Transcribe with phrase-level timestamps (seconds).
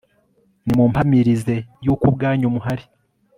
[0.65, 1.55] nimumpamirize
[1.85, 2.85] yuko ubwanyu muhari